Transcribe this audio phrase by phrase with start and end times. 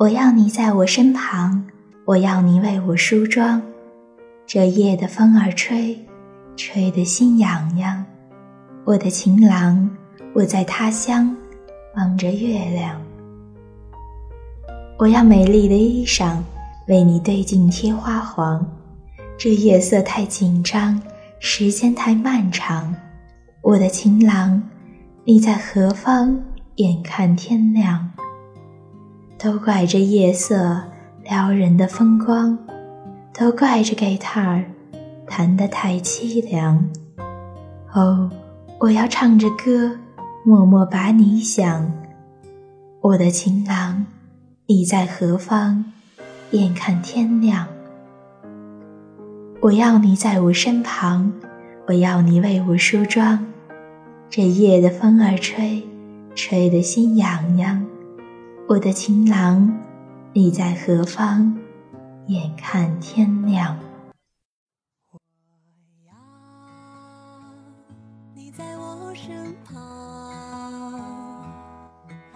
[0.00, 1.62] 我要你在我身旁，
[2.06, 3.60] 我要你为我梳妆。
[4.46, 5.94] 这夜的风儿吹，
[6.56, 8.02] 吹得心痒痒。
[8.86, 9.90] 我的情郎，
[10.32, 11.36] 我在他乡
[11.96, 12.98] 望着月亮。
[14.96, 16.38] 我要美丽的衣裳，
[16.88, 18.66] 为你对镜贴花黄。
[19.36, 20.98] 这夜色太紧张，
[21.40, 22.94] 时间太漫长。
[23.60, 24.62] 我的情郎，
[25.24, 26.42] 你在何方？
[26.76, 28.10] 眼看天亮。
[29.42, 30.82] 都怪这夜色
[31.24, 32.58] 撩人的风光。
[33.32, 34.62] 都怪这 guitar
[35.26, 36.86] 弹得太凄凉。
[37.94, 38.30] 哦，
[38.78, 39.96] 我要唱着歌，
[40.44, 41.90] 默默把你想。
[43.00, 44.04] 我的情郎，
[44.66, 45.86] 你在何方？
[46.50, 47.66] 眼看天亮。
[49.62, 51.32] 我要你在我身旁，
[51.86, 53.46] 我要你为我梳妆。
[54.28, 55.82] 这夜的风儿吹，
[56.34, 57.82] 吹得心痒痒。
[58.70, 59.68] 我的情郎，
[60.32, 61.56] 你在何方？
[62.28, 63.76] 眼看天亮。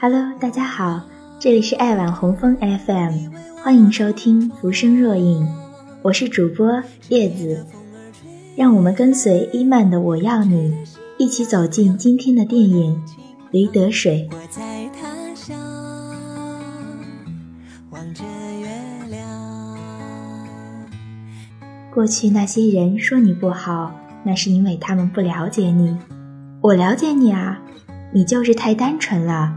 [0.00, 1.02] Hello，大家好，
[1.38, 3.30] 这里是爱晚红枫 FM，
[3.62, 5.44] 欢迎收听《浮生若影》，
[6.00, 7.66] 我是主播叶子，
[8.56, 10.72] 让我们跟随伊曼的《我要你》，
[11.18, 13.04] 一起走进今天的电影
[13.50, 14.26] 《驴得水》。
[18.02, 18.24] 望着
[18.58, 18.66] 月
[19.10, 19.22] 亮
[21.94, 23.92] 过去那些人说你不好，
[24.24, 25.96] 那是因为他们不了解你。
[26.60, 27.60] 我了解你啊，
[28.12, 29.54] 你就是太单纯了，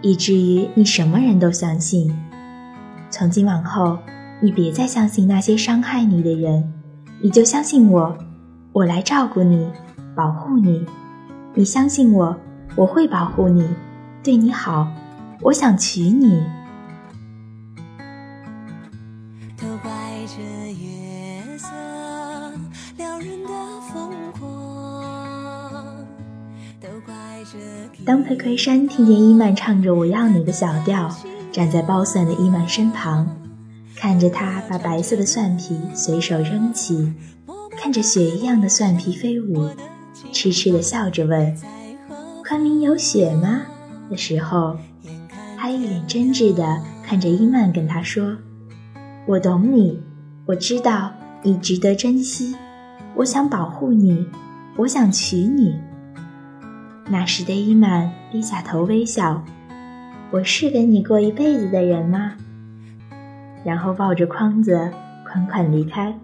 [0.00, 2.16] 以至于你什么人都相信。
[3.10, 3.98] 从今往后，
[4.40, 6.72] 你别再相信那些伤害你的人，
[7.20, 8.16] 你就相信我，
[8.70, 9.68] 我来照顾你，
[10.14, 10.86] 保护你。
[11.52, 12.36] 你相信我，
[12.76, 13.68] 我会保护你，
[14.22, 14.86] 对你好。
[15.40, 16.40] 我想娶你。
[20.30, 21.66] 这夜色
[22.98, 23.48] 撩人的
[23.90, 24.12] 风
[28.04, 31.10] 当裴魁山听见伊曼唱着“我要你”的小调，
[31.50, 33.26] 站在包蒜的伊曼身旁，
[33.96, 37.10] 看着他把白色的蒜皮随手扔起，
[37.78, 39.70] 看着雪一样的蒜皮飞舞，
[40.30, 41.56] 痴痴地笑着问
[42.46, 43.62] ：“昆明有雪吗？”
[44.10, 44.76] 的时候，
[45.56, 48.36] 他一脸真挚地看着伊曼，跟他说
[49.26, 50.02] ：“我懂你，
[50.48, 52.56] 我知道你值得珍惜，
[53.14, 54.26] 我想保护你，
[54.76, 55.78] 我想娶你。”
[57.04, 59.44] 那时的伊曼低下头微笑
[60.32, 62.32] ：“我是跟你过一辈子的人吗？”
[63.62, 64.90] 然后抱着筐子
[65.30, 66.18] 款款离开。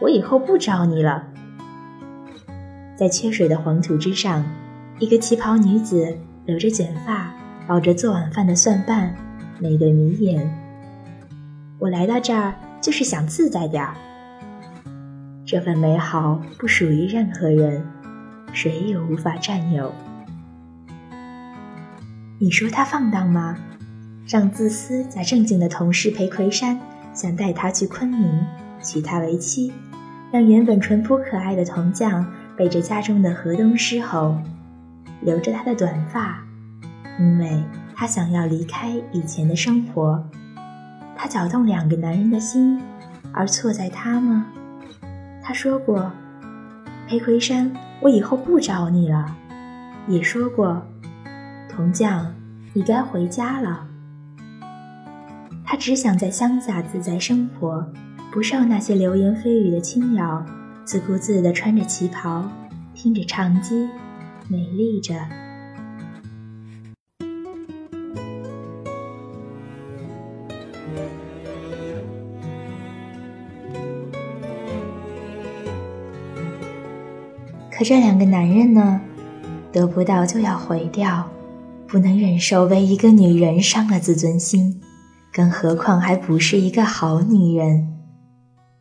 [0.00, 1.24] 我以后不找你了。
[2.94, 4.44] 在缺水的黄土之上，
[5.00, 6.16] 一个旗袍女子
[6.46, 7.34] 留着卷发，
[7.66, 9.12] 抱着做晚饭的蒜瓣，
[9.58, 10.48] 美得迷眼。
[11.80, 13.94] 我来到这儿就是想自在点儿。
[15.44, 17.86] 这份美好不属于任何人，
[18.52, 19.92] 谁也无法占有。
[22.38, 23.56] 你说他放荡吗？
[24.28, 26.78] 让自私假正经的同事裴魁山
[27.14, 28.46] 想带他去昆明
[28.82, 29.72] 娶她为妻，
[30.30, 34.38] 让原本淳朴可爱的铜匠背着家中的河东狮吼，
[35.22, 36.44] 留着他的短发，
[37.18, 37.64] 因为
[37.96, 40.22] 他想要离开以前的生活。
[41.20, 42.80] 他搅动两个男人的心，
[43.32, 44.46] 而错在他吗？
[45.42, 46.12] 他说过
[47.08, 47.70] ：“裴魁山，
[48.00, 49.36] 我以后不找你了。”
[50.06, 50.80] 也说过。
[51.68, 52.32] 铜匠，
[52.72, 53.86] 你该回家了。
[55.64, 57.84] 他只想在乡下自在生活，
[58.32, 60.44] 不受那些流言蜚语的侵扰，
[60.84, 62.48] 自顾自地穿着旗袍，
[62.94, 63.88] 听着唱机，
[64.48, 65.14] 美丽着。
[77.78, 79.00] 可这两个男人呢？
[79.70, 81.24] 得不到就要毁掉。
[81.86, 84.80] 不能忍受为一个女人伤了自尊心，
[85.32, 87.86] 更何况还不是一个好女人。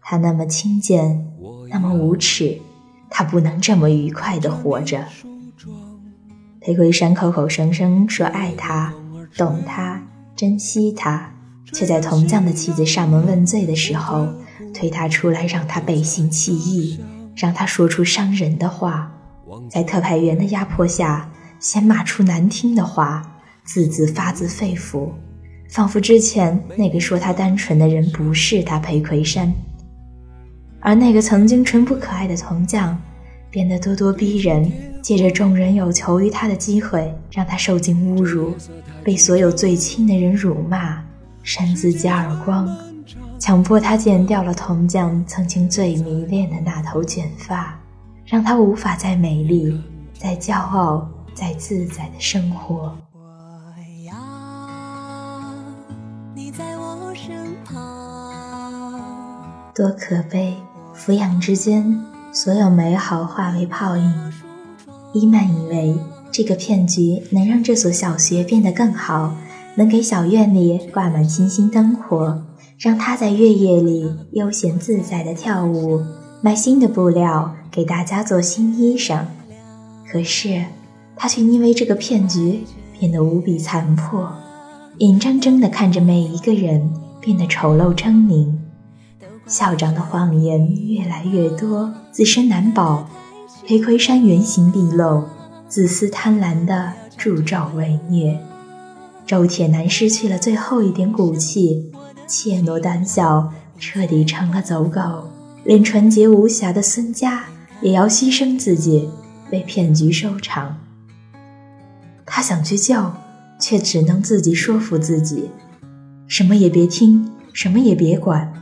[0.02, 1.28] 她那么轻贱，
[1.70, 2.60] 那么无耻，
[3.08, 5.06] 她不能这么愉快地活着。
[6.60, 8.92] 裴魁山口口声声说爱她、
[9.38, 10.02] 懂她、
[10.36, 11.32] 珍惜她，
[11.72, 14.28] 却在铜匠的妻子上门问罪的时候，
[14.74, 17.00] 推她出来，让她背信弃义，
[17.38, 19.10] 让他说出伤人的话，
[19.70, 21.30] 在特派员的压迫下。
[21.60, 25.10] 先骂出难听的话，字字发自肺腑，
[25.68, 29.52] 仿佛之前那个说他单纯的人不是他裴魁山，
[30.80, 32.96] 而那个曾经淳朴可爱的铜匠，
[33.50, 38.56] 变得咄咄逼人，借着众人有求于他的机会，让他受尽侮辱，
[39.04, 41.04] 被所有最亲的人辱骂，
[41.42, 42.70] 扇自己耳光，
[43.48, 47.80] 强迫他剪掉了铜匠曾经最迷恋的那头卷发，
[48.26, 49.82] 让他无法再美丽、
[50.14, 52.94] 再骄傲、再自在的生活。
[59.74, 60.54] 多可悲！
[60.94, 62.04] 抚养之间，
[62.34, 64.34] 所有美好化为泡影。
[65.14, 65.98] 伊曼以为
[66.34, 69.34] 这个骗局能让这所小学变得更好，
[69.78, 72.44] 能给小院里挂满星星灯火，
[72.80, 76.02] 让他在月夜里悠闲自在地跳舞，
[76.42, 79.20] 买新的布料给大家做新衣裳。
[80.12, 80.66] 可是，
[81.16, 82.62] 他却因为这个骗局
[83.00, 84.28] 变得无比残破，
[84.98, 86.92] 眼睁睁地看着每一个人
[87.22, 88.52] 变得丑陋狰狞。
[89.46, 93.08] 校长的谎言越来越多，自身难保。
[93.68, 95.24] 裴魁山原形毕露，
[95.68, 98.40] 自私贪婪的助纣为虐。
[99.28, 101.92] 周铁男失去了最后一点骨气，
[102.26, 105.30] 怯懦胆小，彻底成了走狗。
[105.66, 107.44] 连纯洁无瑕的孙家
[107.82, 109.10] 也要牺牲自己，
[109.52, 110.78] 被骗局收场。
[112.26, 113.12] 他想去救，
[113.60, 115.50] 却只能自己说服自己：
[116.26, 118.54] 什么也别听，什么也别管。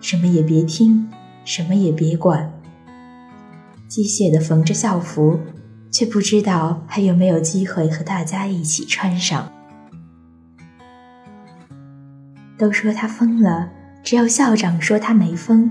[0.00, 1.08] 什么也别听，
[1.44, 2.52] 什么也别管。
[3.88, 5.40] 机械地缝着校服，
[5.90, 9.50] 却不知道还有没有机会和大家一起穿上。
[12.58, 13.68] 都说他疯了，
[14.02, 15.70] 只有校长说他没疯。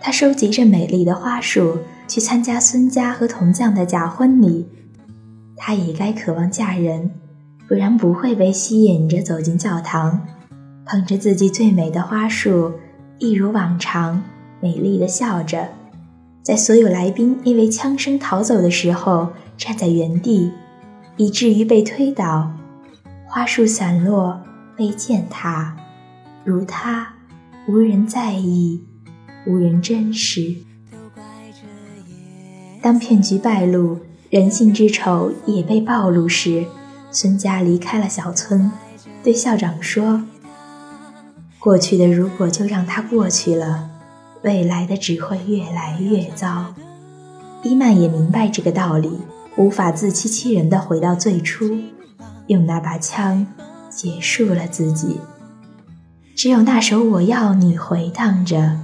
[0.00, 1.78] 他收集着美丽的花束，
[2.08, 4.66] 去参加孙家和铜匠的假婚礼。
[5.56, 7.10] 他也该渴望嫁人，
[7.68, 10.26] 不然不会被吸引着走进教堂，
[10.86, 12.72] 捧着自己最美的花束。
[13.18, 14.22] 一如往常，
[14.62, 15.68] 美丽的笑着，
[16.42, 19.28] 在所有来宾因为枪声逃走的时候，
[19.58, 20.50] 站在原地，
[21.18, 22.50] 以至于被推倒，
[23.26, 24.40] 花束散落，
[24.74, 25.76] 被践踏，
[26.44, 27.14] 如他，
[27.68, 28.82] 无人在意，
[29.46, 30.56] 无人珍视。
[32.80, 33.98] 当骗局败露，
[34.30, 36.64] 人性之丑也被暴露时，
[37.10, 38.72] 孙家离开了小村，
[39.22, 40.22] 对校长说。
[41.58, 43.90] 过去的如果就让它过去了，
[44.42, 46.74] 未来的只会越来越糟。
[47.62, 49.18] 伊曼也明白这个道理，
[49.58, 51.76] 无法自欺欺人的回到最初，
[52.46, 53.46] 用那把枪
[53.90, 55.18] 结束了自己。
[56.42, 58.78] 只有那首《我要你》回荡着，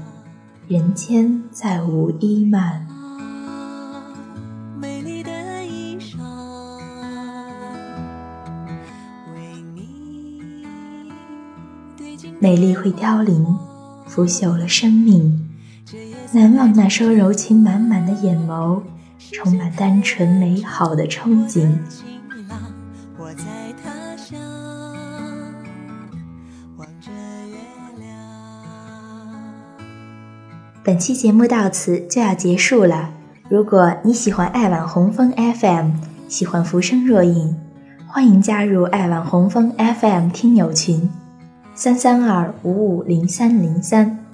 [0.69, 2.87] 人间再无伊曼。
[12.39, 13.47] 美丽会凋零，
[14.07, 15.49] 腐朽了生命。
[16.33, 18.83] 难忘那双柔情满满的眼眸，
[19.33, 21.73] 充满单纯美好的憧憬。
[30.87, 33.11] 本期节目到此就要结束了。
[33.49, 35.91] 如果你喜欢爱晚红枫 FM，
[36.29, 37.57] 喜欢浮生若影，
[38.07, 41.11] 欢迎加入爱晚红枫 FM 听友群。
[41.75, 44.26] 三三二五五零三零三。